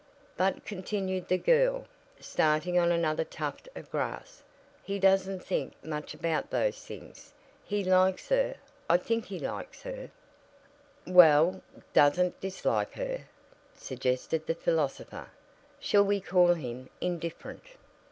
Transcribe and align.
"But," 0.35 0.65
continued 0.65 1.27
the 1.27 1.37
girl, 1.37 1.85
starting 2.19 2.79
on 2.79 2.91
another 2.91 3.23
tuft 3.23 3.69
of 3.75 3.91
grass, 3.91 4.41
"he 4.83 4.97
doesn't 4.97 5.41
think 5.45 5.73
much 5.83 6.15
about 6.15 6.49
those 6.49 6.83
things. 6.83 7.35
He 7.63 7.83
likes 7.83 8.29
her. 8.29 8.55
I 8.89 8.97
think 8.97 9.25
he 9.25 9.37
likes 9.37 9.83
her" 9.83 10.09
"Well, 11.05 11.61
doesn't 11.93 12.39
dislike 12.41 12.93
her?" 12.93 13.25
suggested 13.75 14.47
the 14.47 14.55
philosopher. 14.55 15.29
"Shall 15.79 16.05
we 16.05 16.19
call 16.19 16.55
him 16.55 16.89
indifferent?" 16.99 17.61